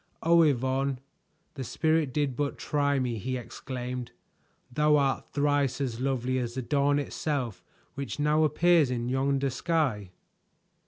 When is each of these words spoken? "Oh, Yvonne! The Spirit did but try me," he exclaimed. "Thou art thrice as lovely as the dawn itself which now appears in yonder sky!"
"Oh, 0.23 0.41
Yvonne! 0.41 0.99
The 1.53 1.63
Spirit 1.63 2.11
did 2.11 2.35
but 2.35 2.57
try 2.57 2.97
me," 2.97 3.19
he 3.19 3.37
exclaimed. 3.37 4.11
"Thou 4.71 4.95
art 4.95 5.29
thrice 5.31 5.79
as 5.79 5.99
lovely 5.99 6.39
as 6.39 6.55
the 6.55 6.63
dawn 6.63 6.97
itself 6.97 7.63
which 7.93 8.19
now 8.19 8.43
appears 8.43 8.89
in 8.89 9.09
yonder 9.09 9.51
sky!" 9.51 10.09